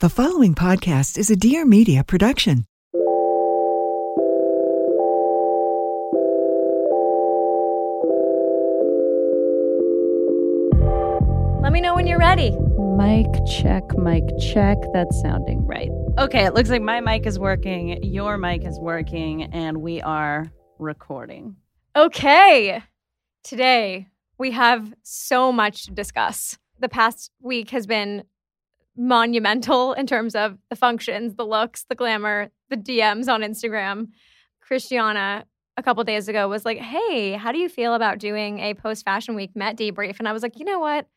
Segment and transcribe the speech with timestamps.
[0.00, 2.64] The following podcast is a Dear Media production.
[11.60, 12.52] Let me know when you're ready.
[12.96, 14.78] Mic check, mic check.
[14.94, 15.90] That's sounding right.
[16.16, 20.50] Okay, it looks like my mic is working, your mic is working, and we are
[20.78, 21.56] recording.
[21.94, 22.82] Okay.
[23.44, 26.56] Today, we have so much to discuss.
[26.78, 28.24] The past week has been
[29.00, 34.08] monumental in terms of the functions, the looks, the glamour, the DMs on Instagram.
[34.60, 35.46] Christiana,
[35.78, 39.04] a couple days ago, was like, Hey, how do you feel about doing a post
[39.04, 40.18] fashion week Met debrief?
[40.18, 41.08] And I was like, You know what?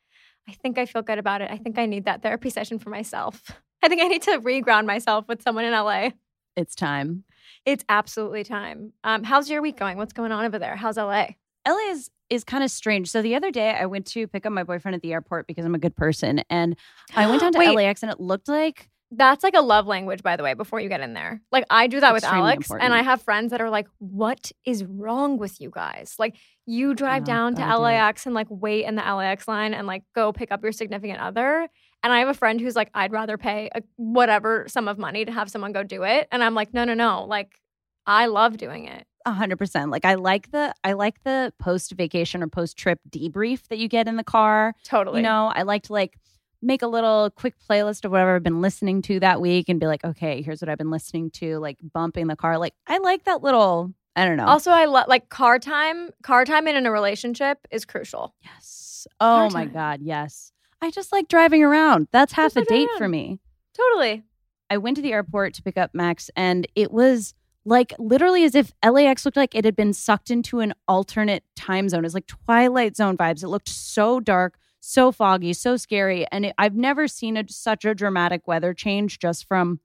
[0.47, 1.51] I think I feel good about it.
[1.51, 3.51] I think I need that therapy session for myself.
[3.83, 6.11] I think I need to reground myself with someone in LA.
[6.55, 7.25] It's time.
[7.65, 8.93] It's absolutely time.
[9.03, 9.97] Um, how's your week going?
[9.97, 10.77] What's going on over there?
[10.77, 11.27] How's LA?
[11.67, 13.09] LA is is kind of strange.
[13.11, 15.65] So the other day I went to pick up my boyfriend at the airport because
[15.65, 16.75] I'm a good person and
[17.15, 17.75] I went down to Wait.
[17.75, 20.89] LAX and it looked like That's like a love language, by the way, before you
[20.89, 21.41] get in there.
[21.51, 22.85] Like, I do that with Alex, important.
[22.85, 26.15] and I have friends that are like, What is wrong with you guys?
[26.17, 27.77] Like, you drive Oh, down to.
[27.77, 31.19] LAX and like wait in the LAX line and like go pick up your significant
[31.19, 31.67] other.
[32.03, 35.23] And I have a friend who's like, I'd rather pay a, whatever sum of money
[35.25, 36.27] to have someone go do it.
[36.31, 37.25] And I'm like, No, no, no.
[37.25, 37.59] Like,
[38.07, 39.05] I love doing it.
[39.25, 39.91] A hundred percent.
[39.91, 43.87] Like I like the I like the post vacation or post trip debrief that you
[43.87, 44.73] get in the car.
[44.83, 45.19] Totally.
[45.19, 46.17] You know, I like to like
[46.61, 49.85] make a little quick playlist of whatever I've been listening to that week and be
[49.85, 52.57] like, okay, here's what I've been listening to, like bumping the car.
[52.57, 54.45] Like I like that little I don't know.
[54.45, 56.09] Also, I love like car time.
[56.21, 58.35] Car time in in a relationship is crucial.
[58.43, 59.07] yes.
[59.19, 59.73] Oh Car my time.
[59.73, 60.51] God, yes.
[60.81, 62.07] I just like driving around.
[62.11, 63.39] That's half Just a date for me.
[63.73, 64.23] Totally.
[64.69, 67.33] I went to the airport to pick up Max, and it was
[67.65, 71.89] like literally as if LAX looked like it had been sucked into an alternate time
[71.89, 72.05] zone.
[72.05, 73.43] It's like Twilight Zone vibes.
[73.43, 76.25] It looked so dark, so foggy, so scary.
[76.31, 79.79] And it, I've never seen a, such a dramatic weather change just from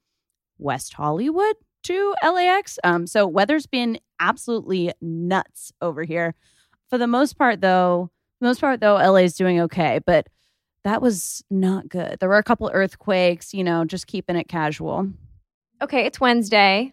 [0.58, 2.78] West Hollywood to LAX.
[2.82, 6.34] Um, so weather's been absolutely nuts over here.
[6.90, 10.26] For the most part, though, most part though, LA is doing okay, but
[10.84, 12.18] that was not good.
[12.18, 15.08] There were a couple earthquakes, you know, just keeping it casual.
[15.82, 16.92] Okay, it's Wednesday.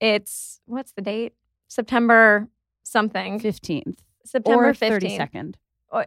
[0.00, 1.34] It's what's the date?
[1.68, 2.48] September
[2.82, 3.40] something.
[3.40, 5.18] 15th September or 15th.
[5.32, 5.54] 32nd.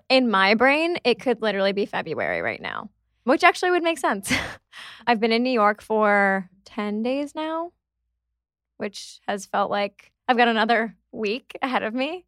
[0.10, 2.90] In my brain, it could literally be February right now,
[3.24, 4.32] which actually would make sense.
[5.08, 7.72] I've been in New York for 10 days now,
[8.78, 12.26] which has felt like I've got another week ahead of me.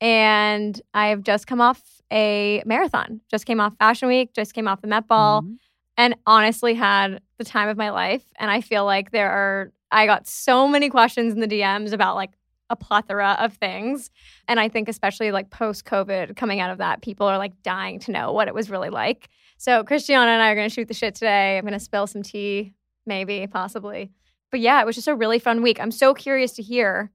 [0.00, 1.80] And I've just come off
[2.10, 5.42] a marathon, just came off Fashion Week, just came off the Met Ball.
[5.42, 5.56] Mhm.
[5.98, 8.24] and honestly had the time of my life.
[8.36, 12.16] And I feel like there are, I got so many questions in the DMs about
[12.16, 12.30] like
[12.70, 14.10] a plethora of things.
[14.48, 18.00] And I think, especially like post COVID, coming out of that, people are like dying
[18.00, 19.28] to know what it was really like.
[19.58, 21.56] So, Christiana and I are going to shoot the shit today.
[21.56, 22.72] I'm going to spill some tea,
[23.06, 24.10] maybe, possibly.
[24.50, 25.80] But yeah, it was just a really fun week.
[25.80, 27.12] I'm so curious to hear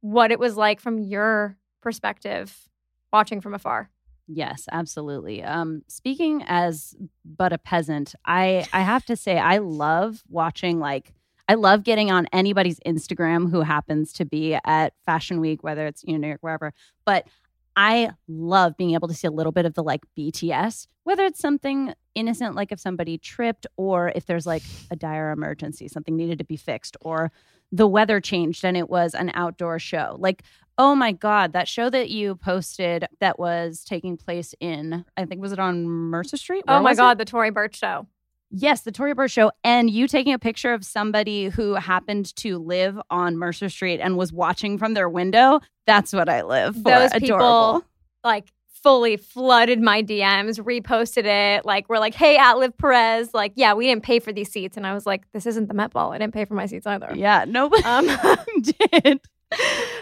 [0.00, 2.68] what it was like from your perspective
[3.12, 3.90] watching from afar.
[4.26, 5.42] Yes, absolutely.
[5.42, 6.94] Um, speaking as
[7.24, 11.14] but a peasant, I I have to say I love watching like
[11.48, 16.04] I love getting on anybody's Instagram who happens to be at Fashion Week, whether it's
[16.04, 16.72] you know New York, wherever.
[17.04, 17.26] But
[17.74, 21.40] I love being able to see a little bit of the like BTS, whether it's
[21.40, 26.38] something innocent like if somebody tripped or if there's like a dire emergency, something needed
[26.38, 27.32] to be fixed, or
[27.72, 30.16] the weather changed and it was an outdoor show.
[30.18, 30.42] Like
[30.80, 35.40] Oh my God, that show that you posted that was taking place in, I think,
[35.40, 36.62] was it on Mercer Street?
[36.68, 37.02] oh my was it?
[37.02, 38.06] God, the Tory Burch show.
[38.50, 39.50] Yes, the Tory Burch show.
[39.62, 44.16] And you taking a picture of somebody who happened to live on Mercer Street and
[44.16, 45.60] was watching from their window.
[45.86, 46.82] That's what I live for.
[46.82, 47.80] Those Adorable.
[47.80, 47.84] people
[48.24, 48.46] like
[48.82, 51.64] fully flooded my DMs, reposted it.
[51.66, 54.76] Like, we're like, hey, at Liv Perez, like, yeah, we didn't pay for these seats.
[54.76, 56.12] And I was like, this isn't the Met Ball.
[56.12, 57.12] I didn't pay for my seats either.
[57.14, 58.06] Yeah, nobody Um,
[58.62, 59.20] did.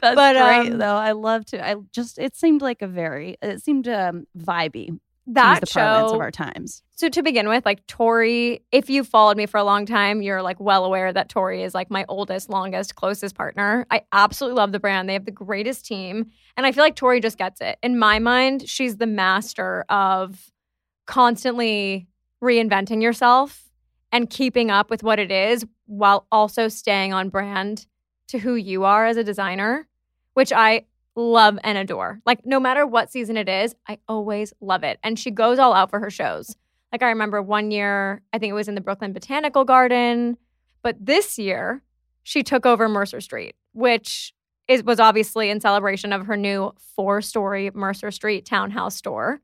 [0.02, 0.96] That's But, great, um, though.
[0.96, 1.66] I love to.
[1.66, 4.98] I just, it seemed like a very, it seemed um, vibey.
[5.28, 6.14] That the show.
[6.14, 6.82] of our times.
[6.92, 10.40] So to begin with, like Tory, if you've followed me for a long time, you're
[10.40, 13.86] like well aware that Tory is like my oldest, longest, closest partner.
[13.90, 15.08] I absolutely love the brand.
[15.08, 16.30] They have the greatest team.
[16.56, 17.78] And I feel like Tory just gets it.
[17.82, 20.52] In my mind, she's the master of
[21.06, 22.06] constantly
[22.42, 23.64] reinventing yourself
[24.12, 27.86] and keeping up with what it is while also staying on brand
[28.28, 29.88] to who you are as a designer,
[30.34, 30.84] which I
[31.16, 32.20] love and adore.
[32.26, 34.98] Like, no matter what season it is, I always love it.
[35.02, 36.54] And she goes all out for her shows.
[36.92, 40.36] Like, I remember one year, I think it was in the Brooklyn Botanical Garden.
[40.82, 41.82] But this year,
[42.22, 44.34] she took over Mercer Street, which
[44.68, 49.40] is, was obviously in celebration of her new four story Mercer Street townhouse store,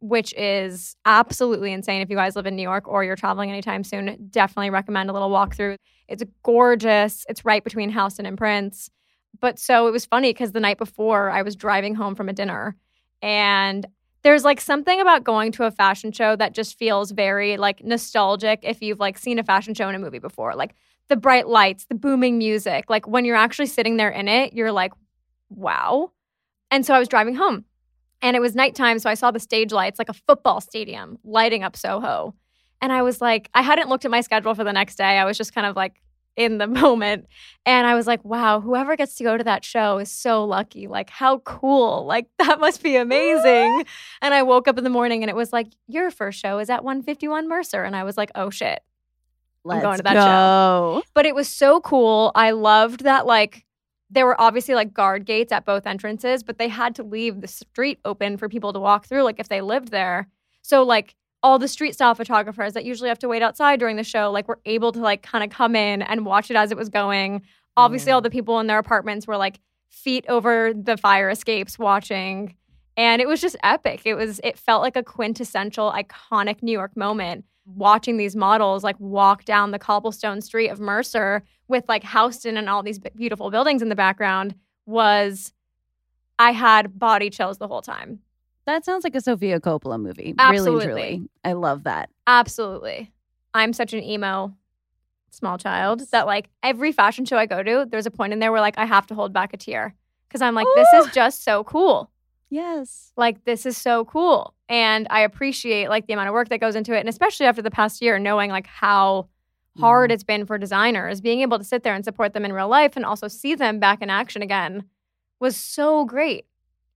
[0.00, 2.02] which is absolutely insane.
[2.02, 5.12] If you guys live in New York or you're traveling anytime soon, definitely recommend a
[5.12, 5.76] little walkthrough.
[6.08, 7.24] It's gorgeous.
[7.28, 8.90] It's right between Houston and Prince.
[9.40, 12.32] But so it was funny because the night before I was driving home from a
[12.32, 12.76] dinner
[13.22, 13.86] and
[14.22, 18.60] there's like something about going to a fashion show that just feels very like nostalgic
[18.62, 20.54] if you've like seen a fashion show in a movie before.
[20.54, 20.74] Like
[21.08, 22.86] the bright lights, the booming music.
[22.88, 24.92] Like when you're actually sitting there in it, you're like,
[25.50, 26.10] wow.
[26.70, 27.66] And so I was driving home
[28.22, 28.98] and it was nighttime.
[28.98, 32.34] So I saw the stage lights, like a football stadium lighting up Soho.
[32.80, 35.18] And I was like, I hadn't looked at my schedule for the next day.
[35.18, 36.00] I was just kind of like
[36.36, 37.26] in the moment.
[37.66, 40.86] And I was like, wow, whoever gets to go to that show is so lucky.
[40.86, 42.04] Like, how cool.
[42.06, 43.84] Like, that must be amazing.
[44.22, 46.70] and I woke up in the morning and it was like, your first show is
[46.70, 47.82] at 151 Mercer.
[47.82, 48.80] And I was like, oh shit.
[49.66, 51.02] Let's going to that go.
[51.14, 52.32] But it was so cool.
[52.34, 53.64] I loved that, like,
[54.10, 57.48] there were obviously like guard gates at both entrances, but they had to leave the
[57.48, 60.28] street open for people to walk through, like if they lived there.
[60.62, 64.02] So, like, all the street style photographers that usually have to wait outside during the
[64.02, 66.76] show like were able to like kind of come in and watch it as it
[66.76, 67.42] was going.
[67.76, 69.60] Obviously all the people in their apartments were like
[69.90, 72.56] feet over the fire escapes watching.
[72.96, 74.00] And it was just epic.
[74.06, 77.44] It was it felt like a quintessential iconic new york moment.
[77.66, 82.70] Watching these models like walk down the cobblestone street of mercer with like houston and
[82.70, 84.54] all these beautiful buildings in the background
[84.84, 85.52] was
[86.38, 88.18] i had body chills the whole time
[88.66, 90.34] That sounds like a Sofia Coppola movie.
[90.38, 90.86] Absolutely.
[90.86, 91.30] Really, truly.
[91.44, 92.10] I love that.
[92.26, 93.12] Absolutely.
[93.52, 94.54] I'm such an emo
[95.30, 98.52] small child that like every fashion show I go to, there's a point in there
[98.52, 99.94] where like I have to hold back a tear
[100.28, 102.10] because I'm like, this is just so cool.
[102.50, 103.12] Yes.
[103.16, 104.54] Like this is so cool.
[104.68, 107.00] And I appreciate like the amount of work that goes into it.
[107.00, 109.28] And especially after the past year, knowing like how
[109.78, 110.14] hard mm.
[110.14, 112.96] it's been for designers, being able to sit there and support them in real life
[112.96, 114.84] and also see them back in action again
[115.40, 116.46] was so great.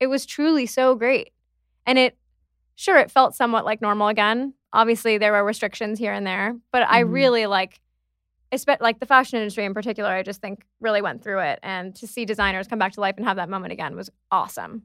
[0.00, 1.32] It was truly so great.
[1.88, 2.16] And it,
[2.76, 4.54] sure, it felt somewhat like normal again.
[4.72, 7.12] Obviously, there were restrictions here and there, but I Mhm.
[7.12, 7.80] really like,
[8.52, 11.58] espe- like the fashion industry in particular, I just think really went through it.
[11.62, 14.82] And to see designers come back to life and have that moment again was awesome.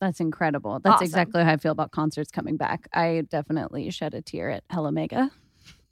[0.00, 0.78] That's incredible.
[0.82, 1.04] That's Awesome.
[1.04, 2.88] exactly how I feel about concerts coming back.
[2.94, 5.30] I definitely shed a tear at Hella Mega.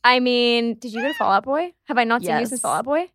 [0.05, 1.75] I mean, did you go to Fall Out Boy?
[1.88, 2.50] Have I not seen you Yes.
[2.50, 3.11] since Fall Out Boy?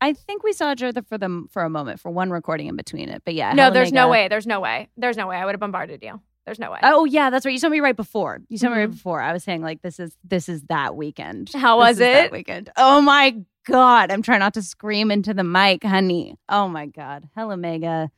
[0.00, 2.76] I think we saw each other for them for a moment for one recording in
[2.76, 3.22] between it.
[3.24, 4.28] But yeah, no, Hella there's no way.
[4.28, 4.88] There's no way.
[4.96, 5.36] There's no way.
[5.36, 6.20] I would have bombarded you.
[6.46, 6.78] There's no way.
[6.82, 7.52] Oh yeah, that's right.
[7.52, 8.40] You told me right before.
[8.48, 8.92] You told me right Mhm.
[8.92, 9.20] before.
[9.20, 11.50] I was saying like this is this is that weekend.
[11.52, 12.32] How This was it?
[12.32, 12.70] weekend?
[12.76, 14.10] Oh my god!
[14.12, 16.36] I'm trying not to scream into the mic, honey.
[16.48, 17.28] Oh my god!
[17.34, 18.10] Hella Mega.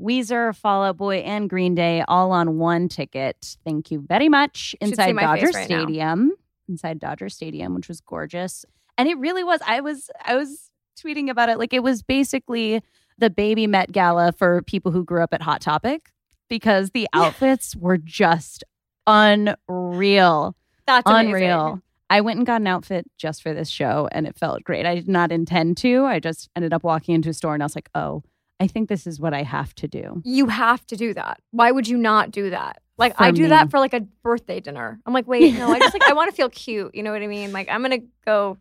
[0.00, 3.56] Weezer, Fall Out Boy, and Green Day all on one ticket.
[3.64, 4.74] Thank you very much.
[4.80, 5.82] Inside Dodger right now.
[5.82, 6.32] Stadium.
[6.68, 8.64] Inside Dodger Stadium, which was gorgeous.
[8.96, 9.60] And it really was.
[9.66, 11.58] I was I was tweeting about it.
[11.58, 12.80] Like it was basically
[13.18, 16.10] the baby Met Gala for people who grew up at Hot Topic
[16.48, 18.64] because the outfits were just
[19.06, 20.56] unreal.
[20.86, 21.34] That's amazing.
[21.34, 21.82] Unreal.
[22.10, 24.86] I went and got an outfit just for this show and it felt great.
[24.86, 26.04] I did not intend to.
[26.06, 28.22] I just ended up walking into a store and I was like, oh,
[28.58, 30.22] I think this is what I have to do.
[30.24, 31.40] You have to do that.
[31.50, 32.80] Why would you not do that?
[32.96, 33.48] Like For I do me.
[33.48, 34.98] that for like a birthday dinner.
[35.04, 36.94] I'm like, wait, no, I just like I want to feel cute.
[36.94, 37.52] You know what I mean?
[37.52, 38.56] Like I'm gonna go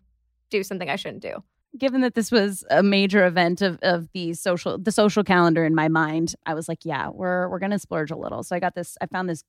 [0.49, 1.41] do something I shouldn't do.
[1.77, 5.75] Given that this was a major event of, of the social the social calendar in
[5.75, 8.43] my mind, I was like, yeah, we're we're gonna splurge a little.
[8.43, 9.43] So I got this, I found this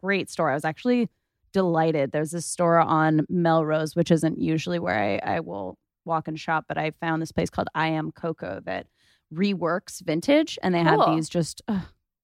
[0.00, 0.50] great store.
[0.50, 1.08] I was actually
[1.52, 2.12] delighted.
[2.12, 6.64] There's this store on Melrose, which isn't usually where I, I will walk and shop,
[6.68, 8.86] but I found this place called I Am Coco that
[9.32, 11.06] reworks vintage and they Cool.
[11.06, 11.62] had these just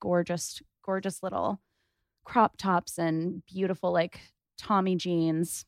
[0.01, 1.61] gorgeous, gorgeous little
[2.25, 4.21] crop tops and beautiful like
[4.59, 5.65] Tommy jeans,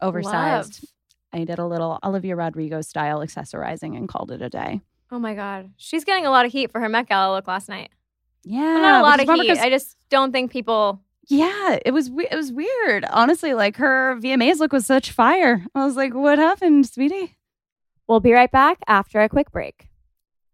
[0.00, 0.82] oversized.
[0.82, 0.90] Love.
[1.32, 4.80] I did a little Olivia Rodrigo style accessorizing and called it a day.
[5.10, 7.68] Oh my god, she's getting a lot of heat for her Met Gala look last
[7.68, 7.90] night.
[8.44, 9.48] Yeah, Well, not a lot of bummer heat.
[9.50, 11.00] 'cause- I just don't think people.
[11.28, 13.04] yeah, it was we- it was weird.
[13.10, 15.66] Honestly, like her VMAs look was such fire.
[15.74, 17.36] I was like, "What happened, sweetie?"
[18.08, 19.88] We'll be right back after a quick break.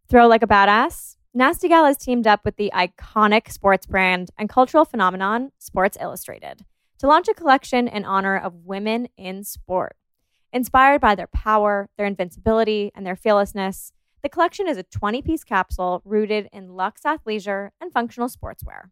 [0.09, 1.17] Throw like a badass.
[1.35, 6.65] Nasty Gal has teamed up with the iconic sports brand and cultural phenomenon Sports Illustrated
[6.99, 9.97] to launch a collection in honor of women in sport.
[10.53, 13.93] Inspired by their power, their invincibility, and their fearlessness,
[14.23, 18.91] the collection is a 20 piece capsule rooted in luxe athleisure and functional sportswear.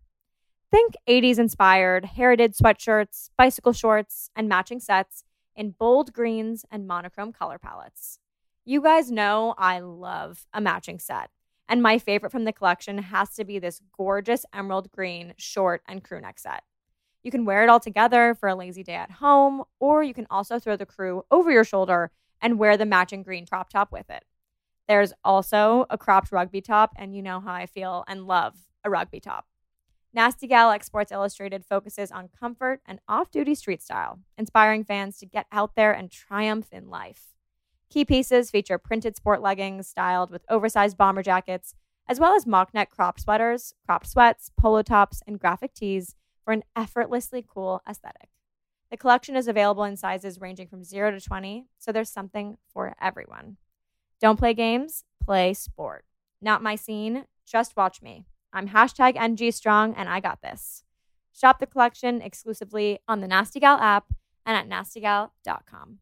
[0.71, 5.25] Think 80s inspired heritage sweatshirts, bicycle shorts, and matching sets
[5.55, 8.19] in bold greens and monochrome color palettes.
[8.65, 11.29] You guys know I love a matching set.
[11.69, 16.03] And my favorite from the collection has to be this gorgeous emerald green short and
[16.03, 16.63] crew neck set.
[17.23, 20.27] You can wear it all together for a lazy day at home, or you can
[20.31, 22.11] also throw the crew over your shoulder
[22.41, 24.25] and wear the matching green crop top with it.
[24.89, 28.91] There's also a cropped rugby top, and you know how I feel and love a
[28.91, 29.47] rugby top.
[30.13, 35.19] Nasty Gal like Sports Illustrated focuses on comfort and off duty street style, inspiring fans
[35.19, 37.27] to get out there and triumph in life.
[37.91, 41.75] Key pieces feature printed sport leggings styled with oversized bomber jackets,
[42.09, 46.17] as well as mock neck cropped sweaters, cropped sweats, polo tops, and graphic tees
[46.51, 48.29] for an effortlessly cool aesthetic.
[48.91, 52.97] The collection is available in sizes ranging from 0 to 20, so there's something for
[53.01, 53.57] everyone.
[54.21, 56.05] Don't play games, play sport.
[56.43, 58.25] Not my scene, just watch me.
[58.53, 60.83] I'm hashtag NG Strong and I got this.
[61.33, 64.07] Shop the collection exclusively on the Nasty Gal app
[64.45, 65.99] and at nastygal.com.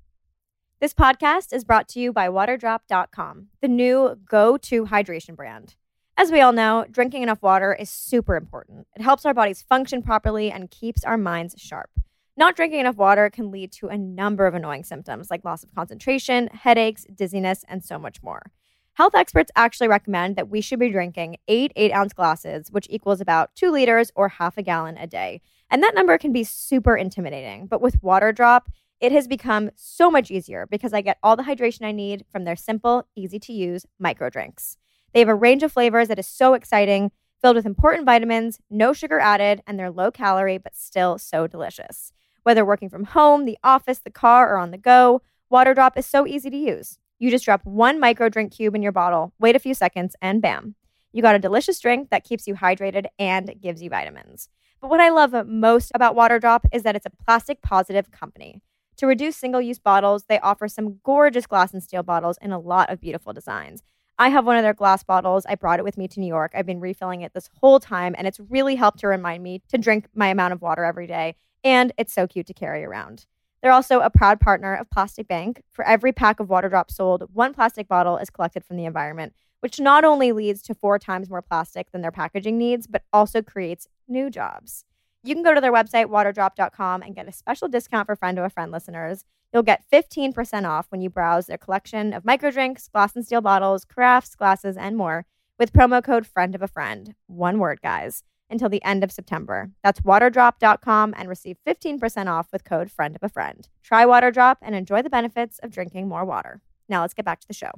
[0.81, 5.75] This podcast is brought to you by waterdrop.com, the new go to hydration brand.
[6.21, 8.89] As we all know, drinking enough water is super important.
[8.97, 11.91] It helps our bodies function properly and keeps our minds sharp.
[12.37, 15.73] Not drinking enough water can lead to a number of annoying symptoms like loss of
[15.73, 18.51] concentration, headaches, dizziness, and so much more.
[18.95, 23.21] Health experts actually recommend that we should be drinking eight eight ounce glasses, which equals
[23.21, 25.41] about two liters or half a gallon a day.
[25.71, 27.69] And that number can be super intimidating.
[27.69, 31.45] But with Water Drop, it has become so much easier because I get all the
[31.45, 34.79] hydration I need from their simple, easy to use micro drinks.
[35.13, 37.11] They have a range of flavors that is so exciting,
[37.41, 42.13] filled with important vitamins, no sugar added, and they're low calorie but still so delicious.
[42.43, 46.07] Whether working from home, the office, the car, or on the go, Water Drop is
[46.07, 46.99] so easy to use.
[47.19, 50.41] You just drop one micro drink cube in your bottle, wait a few seconds, and
[50.41, 50.75] bam.
[51.13, 54.49] You got a delicious drink that keeps you hydrated and gives you vitamins.
[54.81, 58.63] But what I love most about Water Drop is that it's a plastic positive company.
[58.99, 62.59] To reduce single use bottles, they offer some gorgeous glass and steel bottles in a
[62.59, 63.83] lot of beautiful designs.
[64.19, 65.47] I have one of their glass bottles.
[65.49, 66.53] I brought it with me to New York.
[66.55, 69.79] I've been refilling it this whole time, and it's really helped to remind me to
[69.79, 73.27] drink my amount of water every day and it's so cute to carry around.
[73.63, 75.63] They're also a proud partner of Plastic Bank.
[75.71, 79.35] For every pack of water drops sold, one plastic bottle is collected from the environment,
[79.61, 83.43] which not only leads to four times more plastic than their packaging needs, but also
[83.43, 84.85] creates new jobs.
[85.25, 88.45] You can go to their website, waterdrop.com, and get a special discount for friend to
[88.45, 89.25] a friend listeners.
[89.53, 93.41] You'll get 15% off when you browse their collection of micro drinks, glass and steel
[93.41, 95.25] bottles, crafts, glasses, and more
[95.59, 97.15] with promo code friend of a friend.
[97.27, 99.71] One word, guys until the end of September.
[99.83, 103.69] That's waterdrop.com and receive 15% off with code friend of a friend.
[103.83, 106.61] Try Waterdrop and enjoy the benefits of drinking more water.
[106.89, 107.71] Now let's get back to the show.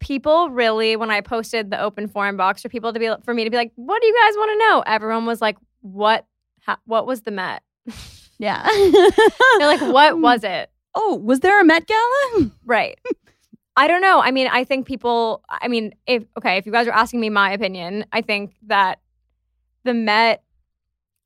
[0.00, 3.44] People really, when I posted the open forum box for people to be for me
[3.44, 6.26] to be like, "What do you guys want to know?" Everyone was like, "What?
[6.86, 7.62] What was the Met?"
[8.42, 8.66] Yeah.
[9.58, 12.50] They're like, "What um, was it?" Oh, was there a Met Gala?
[12.64, 12.98] Right.
[13.76, 14.20] I don't know.
[14.20, 15.44] I mean, I think people.
[15.48, 18.98] I mean, if okay, if you guys are asking me my opinion, I think that
[19.84, 20.42] the Met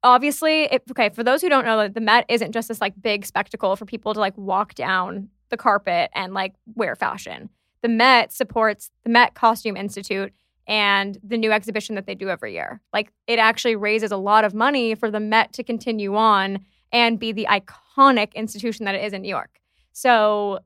[0.02, 2.92] obviously it, okay for those who don't know that the met isn't just this like
[3.00, 7.48] big spectacle for people to like walk down the carpet and like wear fashion
[7.82, 10.32] the met supports the met costume institute
[10.68, 14.44] and the new exhibition that they do every year like it actually raises a lot
[14.44, 16.60] of money for the met to continue on
[16.92, 19.60] and be the iconic institution that it is in new york
[19.92, 20.58] so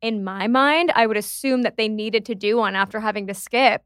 [0.00, 3.34] in my mind i would assume that they needed to do one after having to
[3.34, 3.82] skip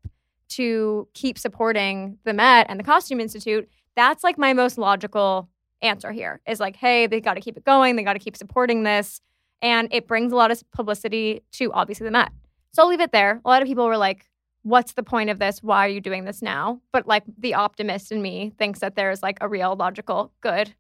[0.49, 5.49] to keep supporting the Met and the Costume Institute, that's like my most logical
[5.83, 7.97] answer here is like, hey, they got to keep it going.
[7.97, 9.21] They got to keep supporting this.
[9.63, 12.33] And it brings a lot of publicity to obviously the Met.
[12.73, 13.41] So I'll leave it there.
[13.45, 14.27] A lot of people were like,
[14.63, 15.63] what's the point of this?
[15.63, 16.81] Why are you doing this now?
[16.93, 20.75] But like the optimist in me thinks that there's like a real logical, good,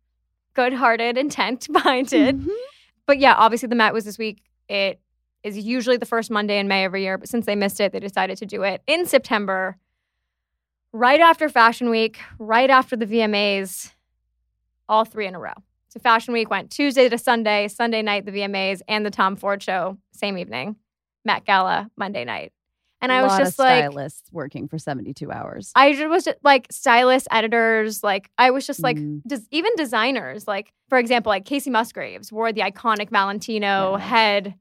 [0.58, 2.36] good hearted intent behind it.
[2.36, 2.50] Mm-hmm.
[3.06, 4.42] But yeah, obviously the Met was this week.
[4.68, 5.00] It
[5.44, 8.00] is usually the first Monday in May every year, but since they missed it, they
[8.00, 9.76] decided to do it in September,
[10.92, 13.92] right after Fashion Week, right after the VMAs,
[14.88, 15.52] all three in a row.
[15.90, 19.62] So Fashion Week went Tuesday to Sunday, Sunday night the VMAs and the Tom Ford
[19.62, 20.74] show same evening,
[21.24, 22.52] Met Gala Monday night.
[23.00, 25.70] And I was just like stylists working for 72 hours.
[25.74, 29.22] I just was just, like stylists, editors, like I was just like mm.
[29.26, 33.98] des- even designers, like for example, like Kacey Musgraves wore the iconic Valentino yeah.
[33.98, 34.54] head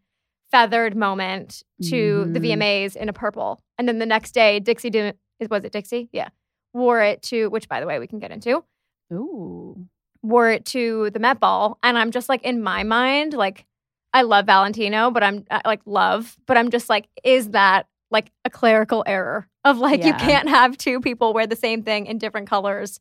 [0.52, 2.34] feathered moment to mm-hmm.
[2.34, 3.60] the VMAs in a purple.
[3.78, 5.18] And then the next day, Dixie didn't,
[5.50, 6.10] was it Dixie?
[6.12, 6.30] Yeah.
[6.74, 8.64] Wore it to, which by the way, we can get into.
[9.12, 9.88] Ooh.
[10.22, 11.78] Wore it to the Met Ball.
[11.84, 13.66] And I'm just like, in my mind, like,
[14.14, 18.32] I love Valentino, but I'm uh, like, love, but I'm just like, is that like
[18.46, 20.08] a clerical error of like, yeah.
[20.08, 23.00] you can't have two people wear the same thing in different colors?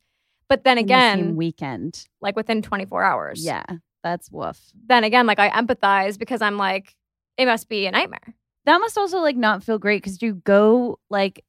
[0.49, 3.43] But then again, weekend, like within 24 hours.
[3.43, 3.65] Yeah.
[4.03, 4.59] That's woof.
[4.87, 6.95] then again, like I empathize because I'm like,
[7.37, 8.35] it must be a nightmare.
[8.65, 11.43] That must also like not feel great because you go like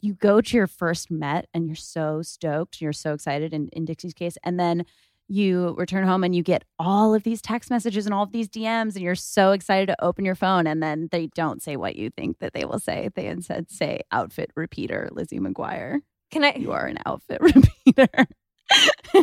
[0.00, 3.84] you go to your first Met and you're so stoked, you're so excited in, in
[3.84, 4.84] Dixie's case, and then
[5.28, 8.48] you return home and you get all of these text messages and all of these
[8.48, 11.96] DMs and you're so excited to open your phone and then they don't say what
[11.96, 13.10] you think that they will say.
[13.14, 15.98] They instead say outfit repeater, Lizzie McGuire.
[16.30, 18.26] Can I You are an outfit repeater.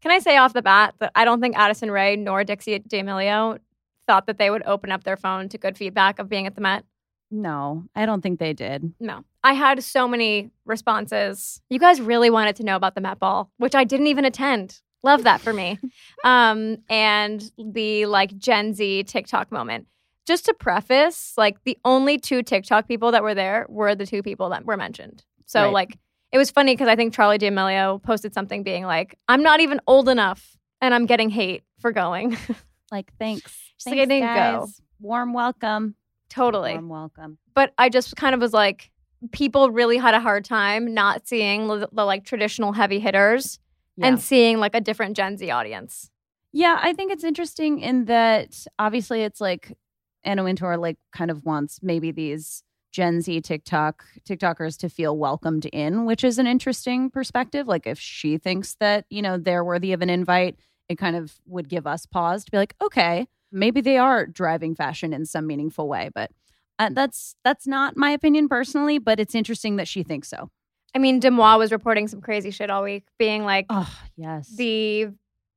[0.00, 3.58] can I say off the bat that I don't think Addison Rae nor Dixie D'Amelio
[4.06, 6.60] thought that they would open up their phone to good feedback of being at the
[6.60, 6.84] Met?
[7.30, 8.92] no, I don't think they did.
[8.98, 9.24] No.
[9.44, 11.60] I had so many responses.
[11.68, 14.80] You guys really wanted to know about the Met Ball, which I didn't even attend.
[15.02, 15.78] Love that for me.
[16.24, 19.86] um, and the like Gen Z TikTok moment.
[20.26, 24.22] Just to preface, like the only two TikTok people that were there were the two
[24.22, 25.24] people that were mentioned.
[25.46, 25.72] So Right.
[25.72, 25.98] like
[26.32, 29.80] it was funny because I think Charli D'Amelio posted something being like, "I'm not even
[29.86, 32.36] old enough, and I'm getting hate for going."
[32.90, 33.54] Like, thanks.
[33.76, 34.60] Just like, I didn't go.
[34.64, 34.80] guys.
[34.98, 35.94] Warm welcome.
[36.30, 36.72] totally.
[36.72, 37.36] Warm welcome.
[37.54, 38.90] but I just kind of was like,
[39.30, 43.58] people really had a hard time not seeing the, the like traditional heavy hitters
[43.98, 44.06] Yeah.
[44.06, 46.10] and seeing like a different Gen Z audience.
[46.52, 49.76] Yeah, I think it's interesting in that obviously it's like
[50.22, 52.62] Anna Wintour like kind of wants maybe these
[52.92, 57.66] Gen Z TikTok TikTokers to feel welcomed in, which is an interesting perspective.
[57.66, 60.56] Like if she thinks that, you know, they're worthy of an invite,
[60.88, 64.74] it kind of would give us pause to be like, okay, maybe they are driving
[64.76, 66.30] fashion in some meaningful way, but
[66.78, 70.50] uh, that's that's not my opinion personally, but it's interesting that she thinks so.
[70.94, 74.48] I mean, DeuxMoi was reporting some crazy shit all week, being like Oh, yes.
[74.56, 75.08] the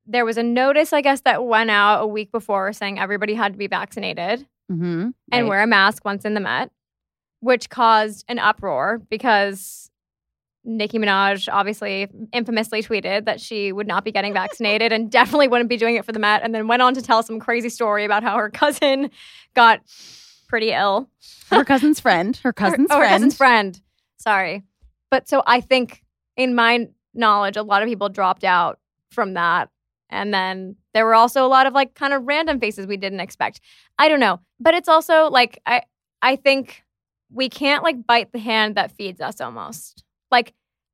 [0.06, 3.54] there was a notice, I guess, that went out a week before saying everybody had
[3.54, 5.10] to be vaccinated mm-hmm.
[5.32, 6.72] and wear a mask once in the Met,
[7.40, 9.90] which caused an uproar because
[10.64, 15.70] Nicki Minaj obviously infamously tweeted that she would not be getting vaccinated and definitely wouldn't
[15.70, 18.06] be doing it for the Met, and then went on to tell some crazy story
[18.06, 19.10] about how her cousin
[19.54, 19.82] got
[20.48, 21.10] pretty ill.
[21.50, 23.80] her cousin's friend, her cousin's oh, her cousin's friend.
[24.18, 24.64] Sorry.
[25.12, 26.04] But so I think,
[26.38, 28.80] in my knowledge, a lot of people dropped out
[29.12, 29.70] from that.
[30.10, 33.20] And then there were also a lot of like kind of random faces we didn't
[33.20, 33.62] expect.
[34.00, 34.40] I don't know.
[34.60, 35.84] But it's also like, I,
[36.22, 36.84] I think
[37.30, 40.04] we can't like bite the hand that feeds us almost.
[40.32, 40.54] Like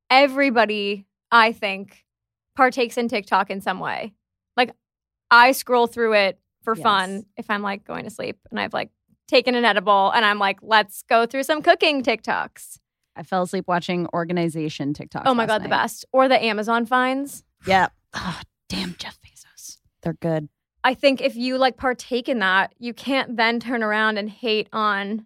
[0.10, 2.04] everybody, I think,
[2.56, 4.14] partakes in TikTok in some way.
[4.56, 4.72] Like
[5.30, 6.84] I scroll through it for Yes.
[6.84, 8.90] fun if I'm like going to sleep and I've like
[9.28, 12.80] taken an edible and I'm like, let's go through some cooking TikToks.
[13.18, 15.24] I fell asleep watching organization TikToks.
[15.26, 16.06] oh my God, the best.
[16.14, 17.44] Or the Amazon finds.
[17.66, 17.88] Yeah.
[18.14, 19.78] Oh, damn Jeff Bezos.
[20.02, 20.50] They're good.
[20.84, 24.70] I think if you like partake in that, you can't then turn around and hate
[24.74, 25.26] on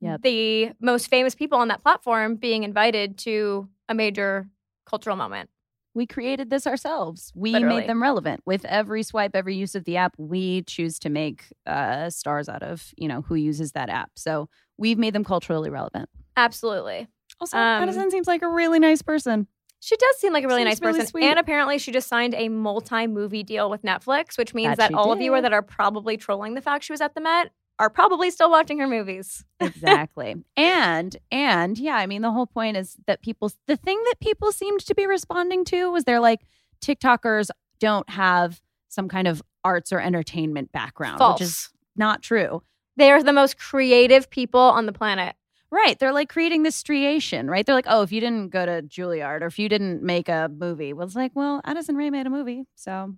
[0.00, 0.22] Yep.
[0.22, 4.46] the most famous people on that platform being invited to a major
[4.86, 5.50] cultural moment.
[5.94, 7.32] We created this ourselves.
[7.34, 7.80] We Literally.
[7.80, 8.42] made them relevant.
[8.46, 12.62] With every swipe, every use of the app, we choose to make uh, stars out
[12.62, 14.12] of, you know, who uses that app.
[14.14, 16.08] So we've made them culturally relevant.
[16.38, 17.08] Absolutely.
[17.40, 19.46] Also, Um, Addison seems like a really nice person.
[19.80, 21.10] She does seem like a really Seems nice really person.
[21.10, 21.24] sweet.
[21.24, 24.94] And apparently she just signed a multi-movie deal with Netflix, which means That that she
[24.94, 27.50] all of you are that are probably trolling the fact she was at the Met
[27.78, 29.44] are probably still watching her movies.
[29.60, 34.16] exactly and and yeah i mean the whole point is that people the thing that
[34.20, 36.40] people seemed to be responding to was they're like
[36.84, 41.38] tiktokers don't have some kind of arts or entertainment background False.
[41.40, 42.62] which is not true
[42.96, 45.36] They are the most creative people on the planet.
[45.70, 48.82] Right they're like creating this striation right they're like oh if you didn't go to
[48.82, 52.26] juilliard or if you didn't make a movie well it's like well addison rae made
[52.26, 53.14] a movie so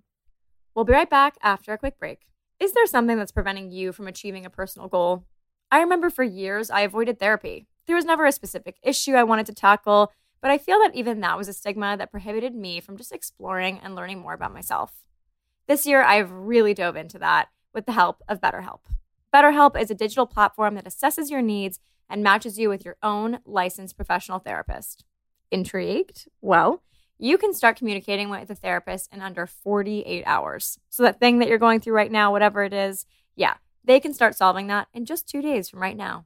[0.73, 2.19] We'll be right back after a quick break.
[2.59, 5.25] Is there something that's preventing you from achieving a personal goal?
[5.69, 7.67] I remember for years I avoided therapy.
[7.87, 10.11] There was never a specific issue I wanted to tackle,
[10.41, 13.79] but I feel that even that was a stigma that prohibited me from just exploring
[13.83, 14.93] and learning more about myself.
[15.67, 18.79] This year, I've really dove into that with the help of BetterHelp.
[19.33, 21.79] BetterHelp is a digital platform that assesses your needs
[22.11, 25.05] and matches you with your own licensed professional therapist.
[25.49, 26.27] Intrigued?
[26.41, 26.83] Well,
[27.17, 30.77] you can start communicating with a therapist in under 48 hours.
[30.89, 34.13] So, that thing that you're going through right now, whatever it is, yeah, they can
[34.13, 36.25] start solving that in just two days from right now.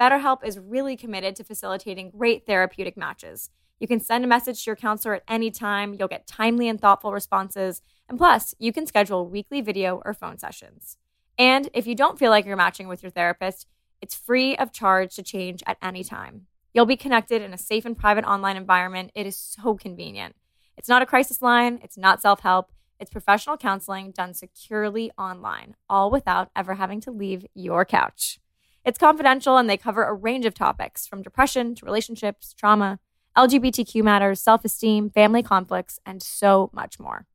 [0.00, 3.50] BetterHelp is really committed to facilitating great therapeutic matches.
[3.80, 6.80] You can send a message to your counselor at any time, you'll get timely and
[6.80, 10.98] thoughtful responses, and plus, you can schedule weekly video or phone sessions.
[11.38, 13.66] And if you don't feel like you're matching with your therapist,
[14.00, 16.46] it's free of charge to change at any time.
[16.72, 19.12] You'll be connected in a safe and private online environment.
[19.14, 20.34] It is so convenient.
[20.76, 25.76] It's not a crisis line, it's not self help, it's professional counseling done securely online,
[25.88, 28.38] all without ever having to leave your couch.
[28.84, 32.98] It's confidential and they cover a range of topics from depression to relationships, trauma,
[33.36, 37.26] LGBTQ matters, self esteem, family conflicts, and so much more.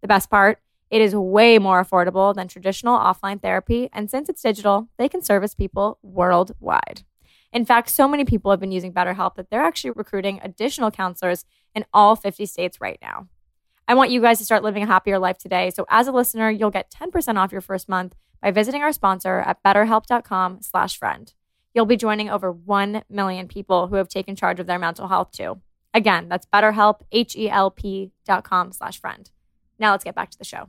[0.00, 4.42] The best part It is way more affordable than traditional offline therapy, and since it's
[4.42, 7.02] digital, they can service people worldwide.
[7.52, 11.44] In fact, so many people have been using BetterHelp that they're actually recruiting additional counselors
[11.74, 13.28] in all 50 states right now.
[13.86, 15.70] I want you guys to start living a happier life today.
[15.70, 19.40] So as a listener, you'll get 10% off your first month by visiting our sponsor
[19.40, 21.32] at betterhelp.com slash friend.
[21.74, 25.32] You'll be joining over 1 million people who have taken charge of their mental health
[25.32, 25.60] too.
[25.94, 29.30] Again, that's betterhelp, H-E-L-P dot com slash friend.
[29.78, 30.68] Now let's get back to the show.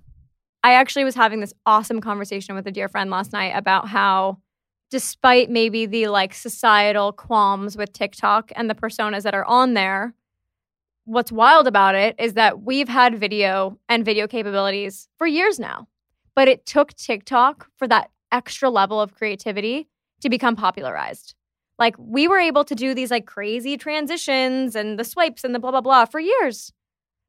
[0.64, 4.40] I actually was having this awesome conversation with a dear friend last night about how,
[4.92, 10.14] despite maybe the like societal qualms with TikTok and the personas that are on there,
[11.06, 15.88] what's wild about it is that we've had video and video capabilities for years now.
[16.36, 19.88] But it took TikTok for that extra level of creativity
[20.22, 21.36] to become popularized.
[21.80, 25.60] Like we were able to do these like crazy transitions and the swipes and the
[25.60, 26.74] blah blah blah for years.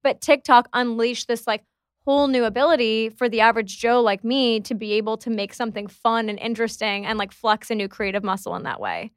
[0.02, 1.64] But TikTok unleashed this like
[2.10, 5.86] whole new ability for the average Joe like me to be able to make something
[5.86, 9.12] fun and interesting and like flex a new creative muscle in that way.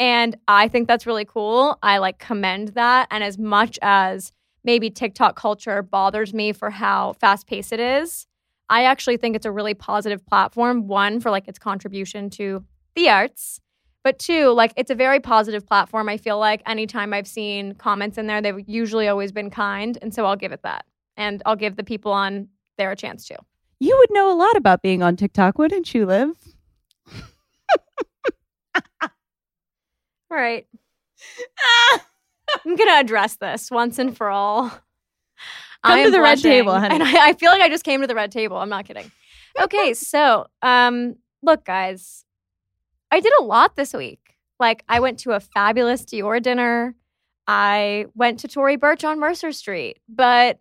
[0.00, 1.78] And I think that's really cool.
[1.84, 3.06] I like commend that.
[3.12, 4.32] And as much as
[4.64, 8.26] maybe TikTok culture bothers me for how fast paced it is,
[8.68, 10.88] I actually think it's a really positive platform.
[10.88, 12.64] One, for like its contribution to
[12.96, 13.60] the arts,
[14.02, 16.08] but two, like it's a very positive platform.
[16.08, 19.96] I feel like anytime I've seen comments in there, they've usually always been kind.
[20.02, 20.84] And so I'll give it that
[21.16, 22.48] and I'll give the people on
[22.78, 23.36] there a chance too.
[23.80, 26.30] You would know a lot about being on TikTok, wouldn't you, Liv?
[29.02, 29.10] All
[30.30, 30.66] right.
[32.64, 34.70] I'm gonna address this once and for all.
[35.84, 36.94] Come I to the red table, honey.
[36.94, 38.56] And I, I feel like I just came to the red table.
[38.56, 39.10] I'm not kidding.
[39.60, 42.24] Okay, so um, look, guys,
[43.10, 44.20] I did a lot this week.
[44.60, 46.94] Like, I went to a fabulous Dior dinner.
[47.48, 49.98] I went to Tory Burch on Mercer Street.
[50.08, 50.60] But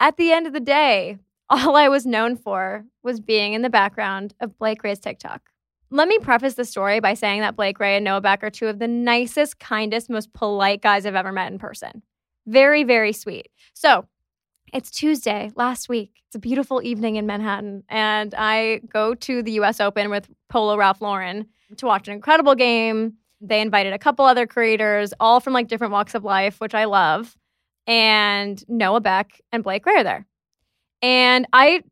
[0.00, 1.18] at the end of the day,
[1.50, 5.42] all I was known for was being in the background of Blake Gray's TikTok.
[5.90, 8.68] Let me preface the story by saying that Blake Gray and Noah Beck are two
[8.68, 12.02] of the nicest, kindest, most polite guys I've ever met in person.
[12.46, 13.48] Very, very sweet.
[13.74, 14.06] So
[14.72, 16.22] it's Tuesday last week.
[16.28, 17.82] It's a beautiful evening in Manhattan.
[17.88, 22.54] And I go to the US Open with Polo Ralph Lauren to watch an incredible
[22.54, 23.14] game.
[23.40, 26.84] They invited a couple other creators, all from like different walks of life, which I
[26.84, 27.36] love.
[27.86, 30.26] And Noah Beck and Blake Gray are there.
[31.02, 31.82] And I,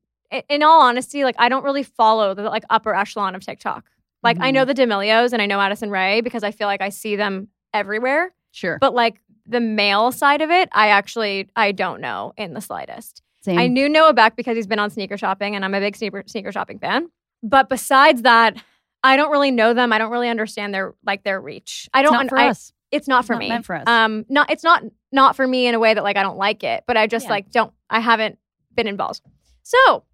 [0.48, 3.84] in all honesty, like I don't really follow the like upper echelon of TikTok.
[4.22, 6.88] Like I know the D'Amelios and I know Addison Rae because I feel like I
[6.88, 8.32] see them everywhere.
[8.50, 8.78] Sure.
[8.80, 13.22] But like the male side of it, I actually I don't know in the slightest.
[13.40, 13.58] Same.
[13.58, 16.24] I knew Noah Beck because he's been on sneaker shopping and I'm a big sneaker
[16.26, 17.08] sneaker shopping fan.
[17.42, 18.56] But besides that,
[19.04, 19.92] I don't really know them.
[19.92, 21.88] I don't really understand their like their reach.
[21.94, 22.72] I don't not un- for I- us.
[22.90, 23.62] It's not for Not me.
[23.62, 23.84] for us.
[23.86, 26.62] Um not it's not not for me in a way that like I don't like
[26.64, 27.30] it, but I just Yeah.
[27.32, 28.38] like don't I haven't
[28.74, 29.20] been involved.
[29.62, 30.04] So,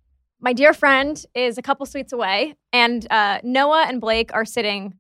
[0.41, 4.95] my dear friend is a couple suites away and uh Noah and Blake are sitting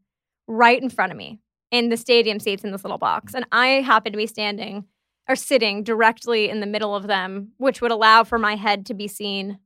[0.47, 3.35] right in front of me in the stadium seats in this little box.
[3.35, 4.85] And I happen to be standing
[5.29, 8.95] or sitting directly in the middle of them, which would allow for my head to
[8.95, 9.59] be seen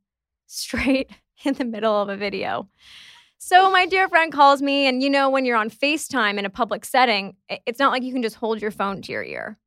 [0.46, 1.10] straight
[1.44, 2.68] in the middle of a video.
[3.38, 6.50] So my dear friend calls me, and you know, when you're on FaceTime in a
[6.50, 7.36] public setting,
[7.66, 9.58] it's not like you can just hold your phone to your ear.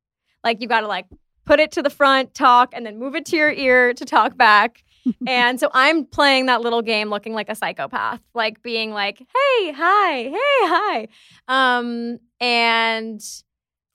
[0.44, 1.06] Like you got to like
[1.44, 4.36] put it to the front, talk, and then move it to your ear to talk
[4.36, 4.84] back.
[5.26, 9.72] and so I'm playing that little game looking like a psychopath, like being like, hey,
[9.72, 11.08] hi, hey, hi.
[11.48, 13.20] Um, and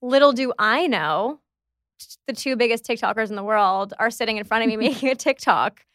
[0.01, 1.39] little do I know,
[2.27, 5.15] the two biggest TikTokers in the world are sitting in front of me making a
[5.15, 5.85] TikTok,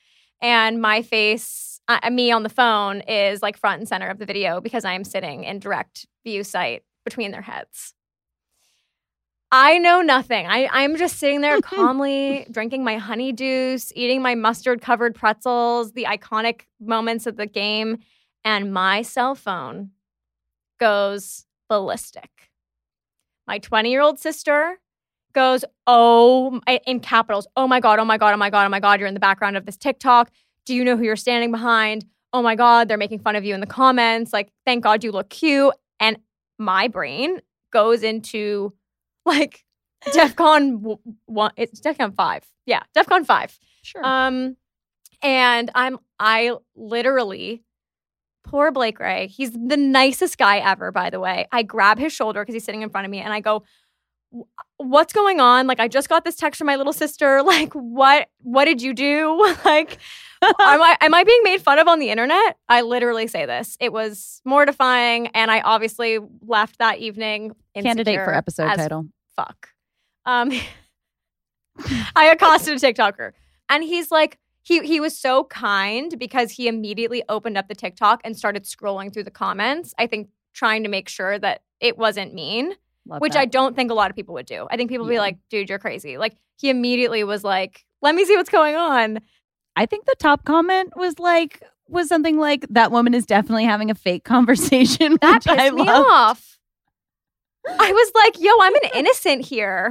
[0.40, 4.26] and my face, uh, me on the phone, is like front and center of the
[4.26, 7.94] video because I am sitting in direct view sight between their heads.
[9.54, 10.46] I know nothing.
[10.46, 15.92] I, I'm just sitting there calmly drinking my honey juice, eating my mustard covered pretzels,
[15.92, 17.98] the iconic moments of the game,
[18.46, 19.90] and my cell phone
[20.80, 22.30] goes ballistic.
[23.46, 24.78] My 20 year old sister
[25.34, 28.70] goes, Oh, eh, in capitals, oh my God, oh my God, oh my God, oh
[28.70, 30.30] my God, you're in the background of this TikTok.
[30.64, 32.06] Do you know who you're standing behind?
[32.32, 34.32] Oh my God, they're making fun of you in the comments.
[34.32, 35.74] Like, thank God you look cute.
[36.00, 36.16] And
[36.58, 38.72] my brain goes into
[39.26, 39.64] like
[40.06, 41.52] DEFCON one.
[41.56, 42.44] It's DEFCON five.
[42.66, 43.58] Yeah, DEFCON five.
[43.82, 44.04] Sure.
[44.04, 44.56] Um,
[45.22, 47.62] and I'm I literally
[48.44, 49.28] poor Blake Gray.
[49.28, 51.46] He's the nicest guy ever, by the way.
[51.52, 53.62] I grab his shoulder because he's sitting in front of me, and I go,
[54.78, 55.66] "What's going on?
[55.66, 57.42] Like, I just got this text from my little sister.
[57.52, 58.28] Like, what?
[58.38, 59.54] What did you do?
[59.64, 59.98] like."
[60.42, 62.56] am I am I being made fun of on the internet?
[62.68, 63.76] I literally say this.
[63.80, 67.52] It was mortifying, and I obviously left that evening.
[67.74, 69.06] Candidate for episode title.
[69.34, 69.68] fuck.
[70.26, 70.52] Um,
[72.16, 73.32] I accosted a TikToker,
[73.68, 78.20] and he's like, he he was so kind because he immediately opened up the TikTok
[78.24, 79.94] and started scrolling through the comments.
[79.98, 82.74] I think trying to make sure that it wasn't mean,
[83.06, 83.40] Love which that.
[83.40, 84.66] I don't think a lot of people would do.
[84.70, 88.14] I think people would be like, "Dude, you're crazy." Like he immediately was like, "Let
[88.14, 89.20] me see what's going on."
[89.74, 93.90] I think the top comment was like was something like that woman is definitely having
[93.90, 95.18] a fake conversation.
[95.20, 96.58] That pissed me off.
[97.68, 99.90] I was like, "Yo, I'm an innocent here."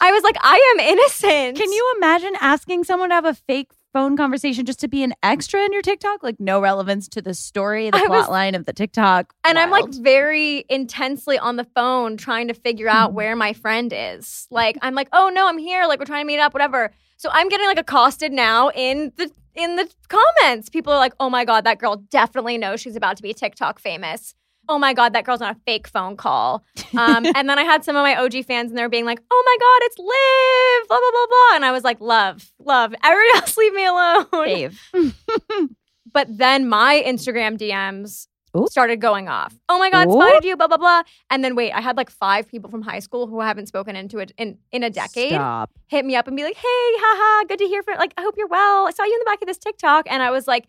[0.00, 3.72] I was like, "I am innocent." Can you imagine asking someone to have a fake
[3.92, 6.22] phone conversation just to be an extra in your TikTok?
[6.22, 9.34] Like no relevance to the story, the I was- line of the TikTok.
[9.44, 13.92] And I'm like very intensely on the phone trying to figure out where my friend
[13.94, 14.46] is.
[14.50, 15.86] Like I'm like, "Oh no, I'm here.
[15.86, 19.30] Like we're trying to meet up, whatever." So I'm getting like accosted now in the
[19.54, 20.70] in the comments.
[20.70, 23.78] People are like, "Oh my god, that girl definitely knows she's about to be TikTok
[23.78, 24.34] famous."
[24.70, 26.64] Oh my god, that girl's on a fake phone call.
[26.96, 29.20] Um, and then I had some of my OG fans and they were being like,
[29.30, 31.56] "Oh my god, it's Liv!" Blah blah blah blah.
[31.56, 32.92] And I was like, "Love, love.
[33.04, 34.76] Everybody else, leave me alone." Fave.
[36.12, 38.66] But then my Instagram DMs Ooh.
[38.68, 39.54] started going off.
[39.68, 40.12] Oh my God, Ooh.
[40.12, 41.02] spotted you, blah, blah, blah.
[41.30, 43.96] And then wait, I had like five people from high school who I haven't spoken
[43.96, 45.70] into it in, in a decade Stop.
[45.86, 48.34] hit me up and be like, hey, haha, good to hear from like, I hope
[48.36, 48.86] you're well.
[48.86, 50.06] I saw you in the back of this TikTok.
[50.10, 50.66] And I was like,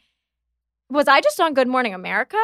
[0.89, 2.41] was I just on Good Morning America?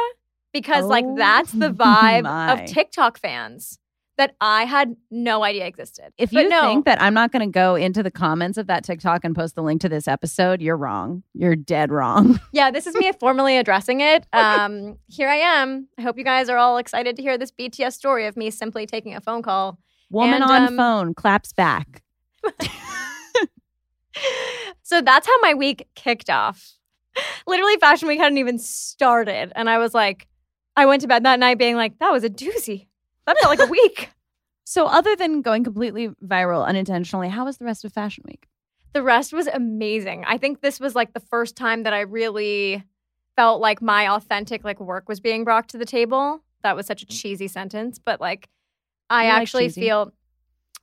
[0.61, 2.53] Because like Oh that's the vibe my.
[2.53, 3.79] of TikTok fans
[4.17, 6.11] that I had no idea existed.
[6.17, 8.65] If But you no, think that I'm not going to go into the comments of
[8.65, 11.21] that TikTok and post the link to this episode, you're wrong.
[11.33, 12.39] You're dead wrong.
[12.51, 14.25] Yeah, this is me formally addressing it.
[14.33, 15.87] Um, here I am.
[15.99, 18.87] I hope you guys are all excited to hear this BTS story of me simply
[18.87, 19.77] taking a phone call.
[20.09, 22.01] Woman And, on um, phone claps back.
[24.83, 26.73] So that's how my week kicked off.
[27.45, 29.51] Literally, Fashion Week hadn't even started.
[29.55, 30.27] And I was like,
[30.77, 32.87] I went to bed that night being like, that was a doozy.
[33.25, 34.09] That felt like a week.
[34.69, 38.49] So, other than going completely viral unintentionally, how was the rest of Fashion Week?
[38.91, 40.25] The rest was amazing.
[40.27, 42.83] I think this was like the first time that I really
[43.37, 46.43] felt like my authentic like work was being brought to the table.
[46.63, 47.17] That was such a mm.
[47.17, 48.49] cheesy sentence, but like
[49.09, 49.81] I We actually cheesy.
[49.83, 50.11] feel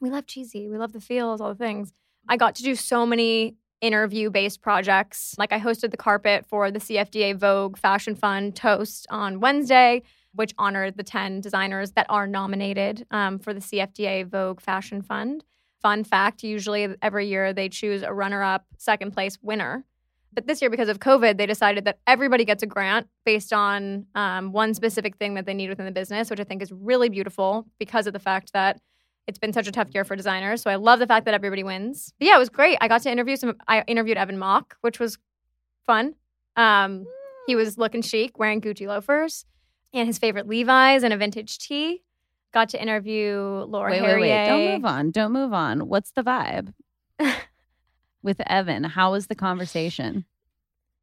[0.00, 0.66] we love cheesy.
[0.66, 1.92] We love the feels, all the things.
[2.26, 5.34] I got to do so many interview based projects.
[5.38, 10.54] Like I hosted the carpet for the CFDA Vogue Fashion Fund Toast on Wednesday, which
[10.58, 15.44] honored the 10 designers that are nominated um, for the CFDA Vogue Fashion Fund.
[15.80, 19.84] Fun fact usually every year they choose a runner up, second place winner.
[20.32, 24.06] But this year, because of COVID, they decided that everybody gets a grant based on
[24.14, 27.08] um, one specific thing that they need within the business, which I think is really
[27.08, 28.80] beautiful because of the fact that
[29.26, 30.62] it's been such a tough year for designers.
[30.62, 32.12] So I love the fact that everybody wins.
[32.18, 32.76] But yeah, it was great.
[32.80, 33.56] I got to interview some.
[33.66, 35.18] I interviewed Evan Mock, which was
[35.86, 36.14] fun.
[36.56, 37.06] Um,
[37.46, 39.44] he was looking chic, wearing Gucci loafers
[39.92, 42.02] and his favorite Levi's and a vintage tee.
[42.52, 44.34] Got to interview Laura Wait, wait, Harrier.
[44.36, 44.46] wait.
[44.46, 45.10] Don't move on.
[45.10, 45.88] Don't move on.
[45.88, 46.72] What's the vibe
[48.22, 48.84] with Evan?
[48.84, 50.24] How was the conversation?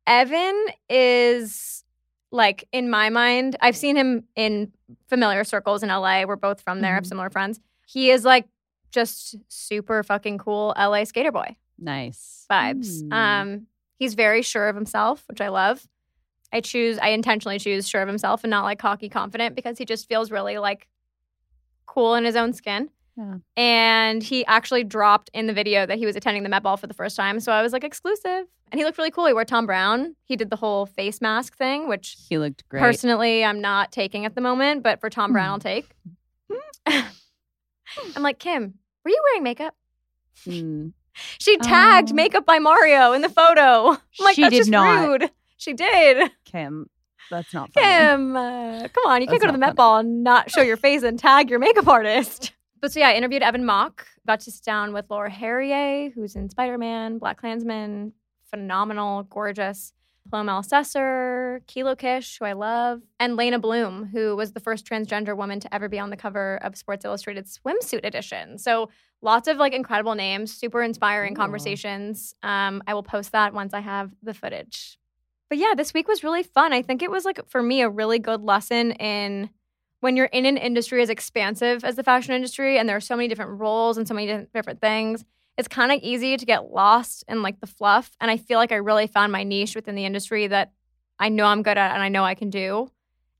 [0.08, 1.84] Evan is
[2.32, 4.72] like in my mind, I've seen him in
[5.10, 6.24] familiar circles in LA.
[6.26, 7.08] We're both from there, have Mhm.
[7.08, 7.60] similar friends.
[7.92, 8.48] He is like
[8.92, 13.02] just super fucking cool LA skater boy Nice vibes.
[13.02, 13.14] Hmm.
[13.14, 15.86] Um, he's very sure of himself, which I love.
[16.54, 19.86] I choose, I intentionally choose sure of himself and not like cocky confident because he
[19.86, 20.88] just feels really like
[21.86, 22.90] cool in his own skin.
[23.18, 23.36] Yeah.
[23.58, 26.88] And he actually dropped in the video that he was attending the Met Ball for
[26.88, 27.40] the first time.
[27.40, 28.46] So I was like, exclusive.
[28.72, 29.26] And he looked really cool.
[29.26, 30.16] He wore Thom Browne.
[30.24, 32.80] He did the whole face mask thing, which he looked great.
[32.80, 35.90] personally I'm not taking at the moment, but for Thom Browne, I'll take.
[38.16, 39.76] I'm like, Kim, were you wearing makeup?
[40.46, 40.90] Hmm.
[41.40, 42.16] She tagged Oh.
[42.16, 43.90] makeup by Mario in the photo.
[43.92, 45.06] I'm like, She that's did just not.
[45.08, 45.30] rude.
[45.58, 46.32] She did.
[46.46, 46.90] Kim,
[47.30, 47.86] that's not funny.
[47.86, 49.22] Kim, uh, come on.
[49.22, 51.60] You can't go to the Met Ball and not show your face and tag your
[51.60, 52.54] makeup artist.
[52.80, 54.08] But so yeah, I interviewed Evan Mock.
[54.26, 58.14] Got to sit down with Laura Harrier, who's in Spider Man, BlacKkKlansman,
[58.50, 59.92] phenomenal, gorgeous.
[60.30, 65.36] Paloma Elsesser, Kilo Kish, who I love, and Leyna Bloom, who was the first transgender
[65.36, 68.58] woman to ever be on the cover of Sports Illustrated swimsuit edition.
[68.58, 68.90] So
[69.22, 71.44] lots of like incredible names, super inspiring Cool.
[71.44, 72.34] conversations.
[72.44, 74.98] Um, I will post that once I have the footage.
[75.50, 76.72] But yeah, this week was really fun.
[76.72, 79.50] I think it was like for me a really good lesson in
[80.00, 83.16] when you're in an industry as expansive as the fashion industry and there are so
[83.16, 85.24] many different roles and so many different things
[85.58, 88.72] it's kind of easy to get lost in like the fluff and i feel like
[88.72, 90.72] i really found my niche within the industry that
[91.20, 92.90] i know i'm good at and i know i can do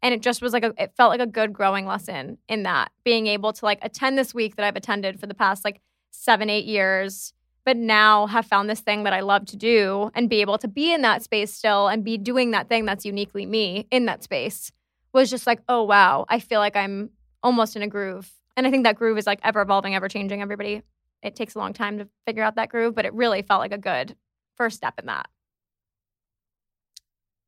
[0.04, 2.92] and it just was like a it felt like a good growing lesson in that
[3.04, 6.50] being able to like attend this week that i've attended for the past like seven
[6.50, 10.42] eight years but now have found this thing that i love to do and be
[10.42, 13.88] able to be in that space still and be doing that thing that's uniquely me
[13.92, 14.72] in that space
[15.14, 17.10] was just like, oh wow, I feel like I'm
[17.44, 18.32] almost in a groove.
[18.56, 20.42] And I think that groove is like ever evolving, ever changing.
[20.42, 20.82] Everybody,
[21.24, 23.72] it takes a long time to figure out that groove, but it really felt like
[23.74, 24.16] a good
[24.58, 25.28] first step in that.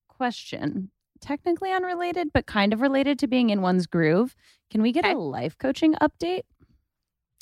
[0.09, 0.89] question.
[1.21, 4.35] Technically unrelated, but kind of related to being in one's groove.
[4.69, 5.13] Can we get Okay.
[5.13, 6.43] a life coaching update?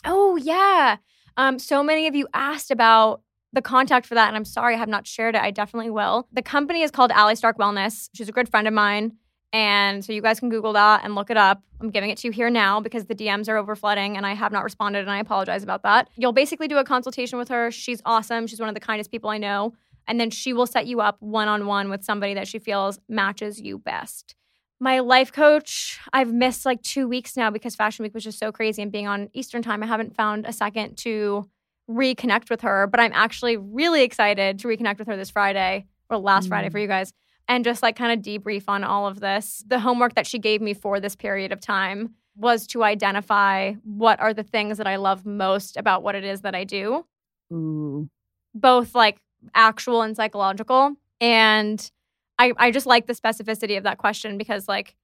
[0.05, 0.97] Oh yeah.
[1.37, 3.21] Um, so many of you asked about
[3.53, 5.41] the contact for that, and I'm sorry I have not shared it.
[5.41, 6.27] I definitely will.
[6.31, 8.09] The company is called Ally Stark Wellness.
[8.13, 9.17] She's a good friend of mine.
[9.53, 11.61] And so you guys can Google that and look it up.
[11.81, 14.51] I'm giving it to you here now because the DMs are overflooding and I have
[14.51, 16.09] not responded and I apologize about that.
[16.15, 17.71] You'll basically do a consultation with her.
[17.71, 18.47] She's awesome.
[18.47, 19.73] She's one of the kindest people I know.
[20.07, 22.99] And then she will set you up one on one with somebody that she feels
[23.09, 24.35] matches you best.
[24.79, 28.51] My life coach, I've missed like two weeks now because Fashion Week was just so
[28.51, 31.47] crazy and being on Eastern time, I haven't found a second to
[31.89, 32.87] reconnect with her.
[32.87, 36.71] But I'm actually really excited to reconnect with her this Friday or last Friday mm.
[36.71, 37.13] for you guys
[37.47, 39.63] and just like kind of debrief on all of this.
[39.67, 44.19] The homework that she gave me for this period of time was to identify what
[44.19, 47.05] are the things that I love most about what it is that I do
[47.51, 48.09] Ooh.
[48.53, 49.17] both like
[49.53, 50.95] actual and psychological.
[51.19, 51.91] And
[52.39, 54.95] I, I just like the specificity of that question because like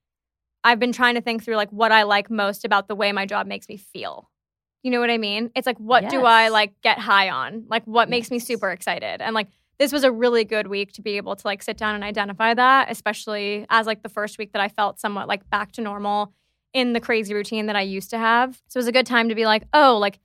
[0.63, 3.25] I've been trying to think through like what I like most about the way my
[3.25, 4.29] job makes me feel.
[4.83, 5.51] You know what I mean?
[5.55, 7.65] It's like what do I like get high on?
[7.67, 9.21] Like what makes me super excited?
[9.21, 9.47] And like
[9.79, 12.53] this was a really good week to be able to like sit down and identify
[12.53, 16.33] that, especially as like the first week that I felt somewhat like back to normal
[16.73, 18.61] in the crazy routine that I used to have.
[18.67, 20.19] So it was a good time to be like, oh, like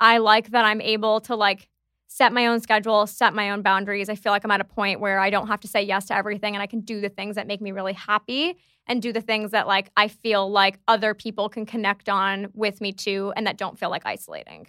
[0.00, 1.68] I like that I'm able to like
[2.08, 4.08] set my own schedule, set my own boundaries.
[4.08, 6.16] I feel like I'm at a point where I don't have to say yes to
[6.16, 9.20] everything and I can do the things that make me really happy and do the
[9.20, 13.46] things that like I feel like other people can connect on with me too and
[13.46, 14.68] that don't feel like isolating.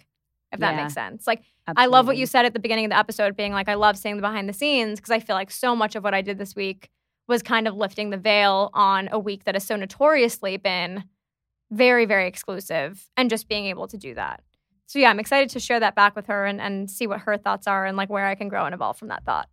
[0.52, 0.82] If that Yeah.
[0.82, 1.26] makes sense.
[1.26, 1.42] Like
[1.76, 3.98] I love what you said at the beginning of the episode being like I love
[3.98, 6.38] seeing the behind the scenes because I feel like so much of what I did
[6.38, 6.88] this week
[7.26, 11.04] was kind of lifting the veil on a week that has so notoriously been
[11.70, 14.42] very very exclusive and just being able to do that.
[14.86, 17.36] So yeah, I'm excited to share that back with her and, and see what her
[17.36, 19.48] thoughts are and like where I can grow and evolve from that thought.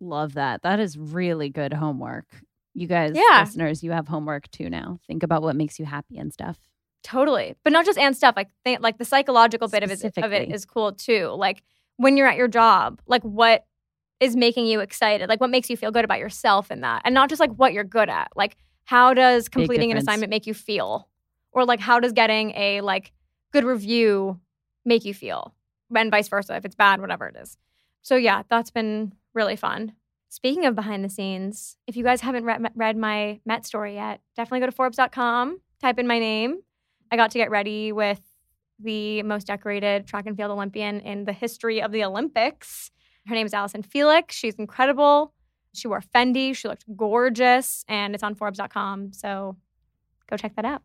[0.00, 0.60] Love that.
[0.62, 2.26] That is really good homework.
[2.74, 3.40] You guys, Yeah.
[3.40, 4.98] listeners, you have homework too now.
[5.06, 6.58] Think about what makes you happy and stuff.
[7.06, 8.34] Totally, but not just and stuff.
[8.34, 11.28] Like th- like the psychological bit of it, of it is cool too.
[11.28, 11.62] Like
[11.98, 13.64] when you're at your job, like what
[14.18, 15.28] is making you excited?
[15.28, 17.72] Like what makes you feel good about yourself in that, and not just like what
[17.72, 18.32] you're good at.
[18.34, 21.08] Like how does completing an assignment make you feel,
[21.52, 23.12] or like how does getting a like
[23.52, 24.40] good review
[24.84, 25.54] make you feel,
[25.94, 27.56] and vice versa if it's bad, whatever it is.
[28.02, 29.92] So yeah, that's been really fun.
[30.28, 34.20] Speaking of behind the scenes, if you guys haven't read, read my Met story yet,
[34.34, 36.62] definitely go to Forbes.com, type in my name.
[37.10, 38.20] I got to get ready with
[38.78, 42.90] the most decorated track and field Olympian in the history of the Olympics.
[43.26, 44.34] Her name is Allyson Felix.
[44.34, 45.32] She's incredible.
[45.74, 46.54] She wore Fendi.
[46.54, 49.12] She looked gorgeous, and it's on Forbes.com.
[49.12, 49.56] So
[50.28, 50.82] go check that out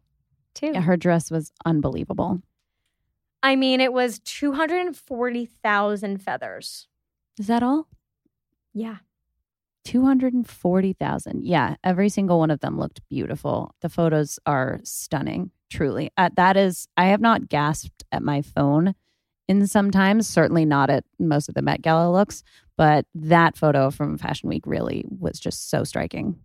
[0.54, 0.72] too.
[0.74, 2.42] Yeah, her dress was unbelievable.
[3.44, 6.88] I mean, it was 240,000 feathers.
[7.40, 7.88] Is that all?
[8.74, 8.98] Yeah.
[9.86, 11.44] 240,000.
[11.44, 13.74] Yeah, every single one of them looked beautiful.
[13.82, 16.12] The photos are stunning, truly.
[16.18, 18.94] Uh, that is, I have not gasped at my phone
[19.48, 22.44] in some times, certainly not at most of the Met Gala looks,
[22.78, 26.38] but that photo from Fashion Week really was just so striking.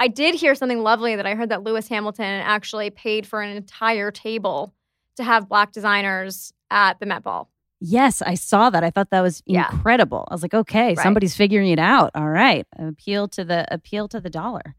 [0.00, 3.56] I did hear something lovely that I heard that Lewis Hamilton actually paid for an
[3.56, 4.72] entire table
[5.16, 7.50] to have black designers at the Met Ball.
[7.80, 8.82] Yes, I saw that.
[8.82, 9.70] I thought that was Yeah.
[9.72, 10.26] incredible.
[10.30, 10.98] I was like, okay, Right.
[10.98, 12.10] somebody's figuring it out.
[12.14, 12.66] All right.
[12.76, 14.74] Appeal to the appeal to the dollar.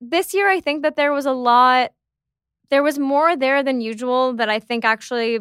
[0.00, 1.90] This year, I think that there was a lot,
[2.70, 5.40] there was more there than usual that I think actually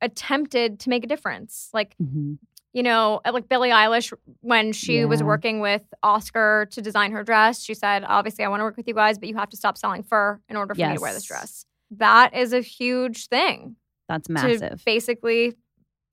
[0.00, 1.68] attempted to make a difference.
[1.72, 2.38] Like, Mhm.
[2.72, 7.62] you know, like Billie Eilish, when she was working with Oscar to design her dress,
[7.62, 9.76] she said, obviously, I want to work with you guys, but you have to stop
[9.76, 11.66] selling fur in order for me to wear this dress.
[11.90, 13.76] That is a huge thing.
[14.08, 14.82] That's to massive.
[14.84, 15.54] basically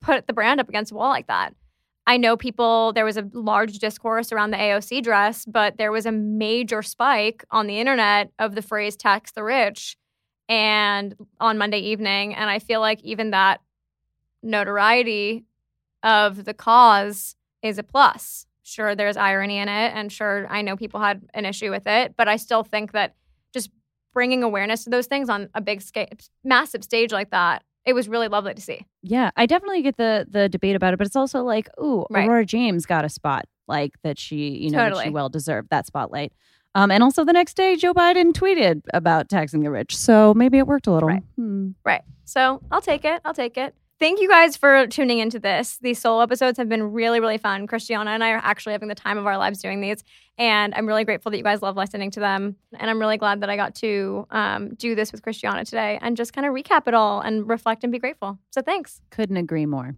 [0.01, 1.55] put the brand up against a wall like that.
[2.05, 6.05] I know people, there was a large discourse around the AOC dress, but there was
[6.05, 9.95] a major spike on the internet of the phrase tax the rich
[10.49, 12.35] and on Monday evening.
[12.35, 13.61] And I feel like even that
[14.43, 15.45] notoriety
[16.03, 18.47] of the cause is a plus.
[18.63, 19.93] Sure, there's irony in it.
[19.95, 23.15] And sure, I know people had an issue with it, but I still think that
[23.53, 23.69] just
[24.13, 26.07] bringing awareness to those things on a big scale,
[26.43, 28.85] massive stage like that, it was really lovely to see.
[29.01, 32.27] Yeah, I definitely get the the debate about it, but it's also like, ooh, Right.
[32.27, 35.87] Aurora James got a spot like that she, you know, that she well deserved that
[35.87, 36.33] spotlight.
[36.79, 40.57] Um, and also the next day, Joe Biden tweeted about taxing the rich, so maybe
[40.57, 41.09] it worked a little.
[41.09, 41.23] Right.
[41.35, 41.71] Hmm.
[41.83, 42.03] Right.
[42.23, 43.19] So I'll take it.
[43.25, 43.75] I'll take it.
[43.99, 45.77] Thank you guys for tuning into this.
[45.81, 47.67] These solo episodes have been really, really fun.
[47.67, 50.05] Christiana and I are actually having the time of our lives doing these.
[50.37, 52.55] And I'm really grateful that you guys love listening to them.
[52.79, 56.15] And I'm really glad that I got to um, do this with Christiana today and
[56.15, 58.39] just kind of recap it all and reflect and be grateful.
[58.51, 59.01] So thanks.
[59.09, 59.97] Couldn't agree more.